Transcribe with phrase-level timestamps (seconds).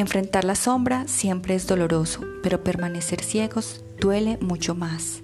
[0.00, 5.20] Enfrentar la sombra siempre es doloroso, pero permanecer ciegos duele mucho más.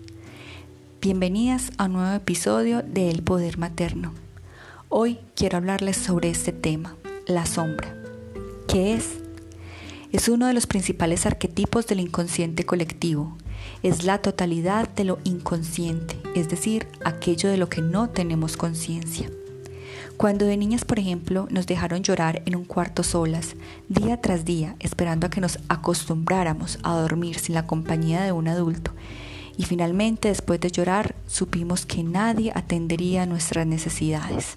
[1.01, 4.13] Bienvenidas a un nuevo episodio de El Poder Materno.
[4.91, 6.95] Hoy quiero hablarles sobre este tema,
[7.27, 7.97] la sombra.
[8.69, 9.15] ¿Qué es?
[10.13, 13.35] Es uno de los principales arquetipos del inconsciente colectivo.
[13.83, 19.31] Es la totalidad de lo inconsciente, es decir, aquello de lo que no tenemos conciencia.
[20.17, 23.55] Cuando de niñas, por ejemplo, nos dejaron llorar en un cuarto solas,
[23.89, 28.49] día tras día, esperando a que nos acostumbráramos a dormir sin la compañía de un
[28.49, 28.93] adulto,
[29.59, 34.57] y finalmente, después de llorar, supimos que nadie atendería nuestras necesidades.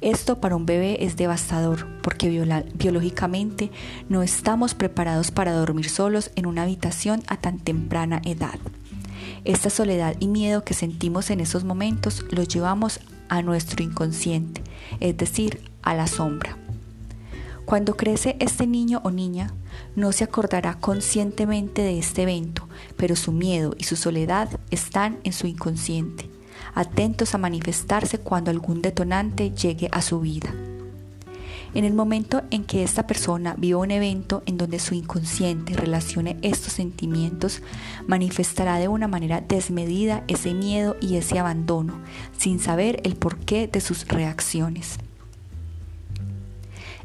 [0.00, 2.30] Esto para un bebé es devastador porque
[2.74, 3.70] biológicamente
[4.08, 8.58] no estamos preparados para dormir solos en una habitación a tan temprana edad.
[9.44, 13.00] Esta soledad y miedo que sentimos en esos momentos los llevamos
[13.30, 14.62] a nuestro inconsciente,
[15.00, 16.58] es decir, a la sombra.
[17.64, 19.54] Cuando crece este niño o niña,
[19.96, 25.32] no se acordará conscientemente de este evento, pero su miedo y su soledad están en
[25.32, 26.28] su inconsciente,
[26.74, 30.52] atentos a manifestarse cuando algún detonante llegue a su vida.
[31.72, 36.36] En el momento en que esta persona viva un evento en donde su inconsciente relacione
[36.42, 37.62] estos sentimientos,
[38.08, 42.00] manifestará de una manera desmedida ese miedo y ese abandono,
[42.36, 44.98] sin saber el porqué de sus reacciones.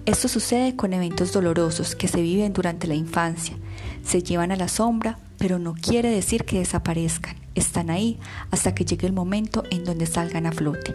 [0.08, 3.55] Esto sucede con eventos dolorosos que se viven durante la infancia.
[4.03, 7.36] Se llevan a la sombra, pero no quiere decir que desaparezcan.
[7.55, 8.19] Están ahí
[8.52, 10.93] hasta que llegue el momento en donde salgan a flote.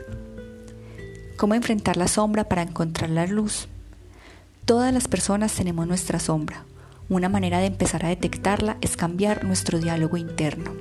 [1.41, 3.67] ¿Cómo enfrentar la sombra para encontrar la luz?
[4.67, 6.67] Todas las personas tenemos nuestra sombra.
[7.09, 10.75] Una manera de empezar a detectarla es cambiar nuestro diálogo interno.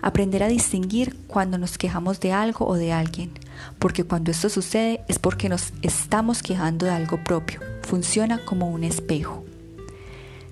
[0.00, 3.32] Aprender a distinguir cuando nos quejamos de algo o de alguien,
[3.78, 7.60] porque cuando esto sucede es porque nos estamos quejando de algo propio.
[7.82, 9.44] Funciona como un espejo.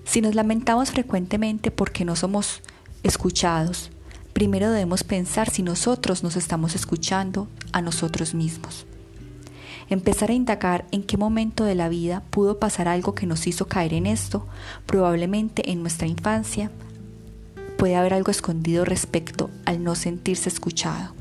[0.03, 2.61] Si nos lamentamos frecuentemente porque no somos
[3.01, 3.89] escuchados,
[4.33, 8.85] primero debemos pensar si nosotros nos estamos escuchando a nosotros mismos
[9.89, 13.67] empezar a indagar en qué momento de la vida pudo pasar algo que nos hizo
[13.67, 14.47] caer en esto,
[14.85, 16.71] probablemente en nuestra infancia,
[17.77, 21.13] puede haber algo escondido respecto al no sentirse escuchado.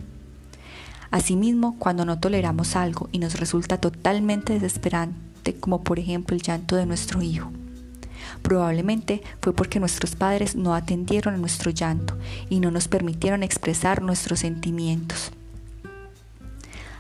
[1.10, 6.76] Asimismo, cuando no toleramos algo y nos resulta totalmente desesperante, como por ejemplo el llanto
[6.76, 7.50] de nuestro hijo,
[8.42, 12.14] Probablemente fue porque nuestros padres no atendieron a nuestro llanto
[12.50, 15.32] y no nos permitieron expresar nuestros sentimientos.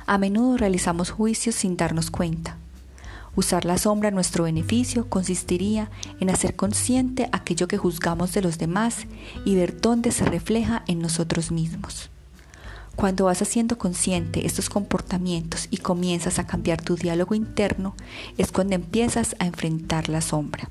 [0.06, 2.58] A menudo realizamos juicios sin darnos cuenta.
[3.36, 8.58] Usar la sombra a nuestro beneficio consistiría en hacer consciente aquello que juzgamos de los
[8.58, 9.06] demás
[9.44, 12.10] y ver dónde se refleja en nosotros mismos.
[12.96, 17.96] Cuando vas haciendo consciente estos comportamientos y comienzas a cambiar tu diálogo interno,
[18.38, 20.70] es cuando empiezas a enfrentar la sombra.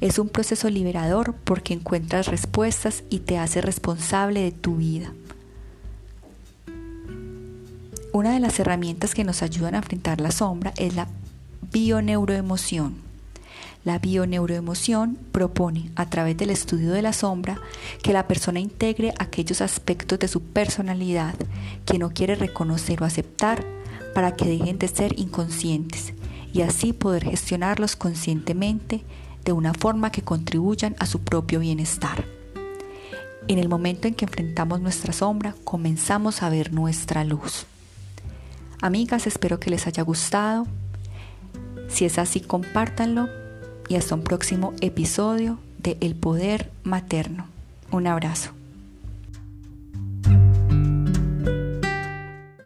[0.00, 5.12] Es un proceso liberador porque encuentras respuestas y te hace responsable de tu vida.
[8.14, 11.08] Una de las herramientas que nos ayudan a enfrentar la sombra es la
[11.72, 12.94] bioneuroemoción.
[13.82, 17.60] La bioneuroemoción propone, a través del estudio de la sombra,
[18.04, 21.34] que la persona integre aquellos aspectos de su personalidad
[21.84, 23.64] que no quiere reconocer o aceptar
[24.14, 26.14] para que dejen de ser inconscientes
[26.52, 29.02] y así poder gestionarlos conscientemente
[29.44, 32.24] de una forma que contribuyan a su propio bienestar.
[33.48, 37.66] En el momento en que enfrentamos nuestra sombra, comenzamos a ver nuestra luz.
[38.80, 40.66] Amigas, espero que les haya gustado.
[41.88, 43.28] Si es así, compártanlo
[43.88, 47.46] y hasta un próximo episodio de El Poder Materno.
[47.90, 48.50] Un abrazo.